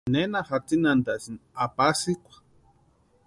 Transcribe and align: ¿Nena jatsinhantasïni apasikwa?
¿Nena 0.13 0.39
jatsinhantasïni 0.49 1.39
apasikwa? 1.65 2.35